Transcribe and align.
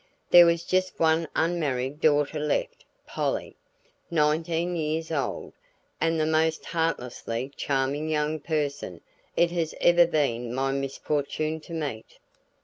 There 0.31 0.47
was 0.47 0.63
just 0.63 0.99
one 0.99 1.27
unmarried 1.35 2.01
daughter 2.01 2.39
left 2.39 2.85
Polly, 3.05 3.55
nineteen 4.09 4.75
years 4.75 5.11
old, 5.11 5.53
and 6.01 6.19
the 6.19 6.25
most 6.25 6.65
heartlessly 6.65 7.51
charming 7.55 8.09
young 8.09 8.39
person 8.39 9.01
it 9.37 9.51
has 9.51 9.75
ever 9.79 10.07
been 10.07 10.55
my 10.55 10.71
misfortune 10.71 11.59
to 11.59 11.73
meet. 11.73 12.17